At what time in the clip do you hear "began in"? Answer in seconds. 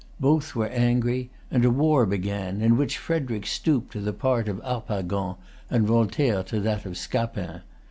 2.07-2.75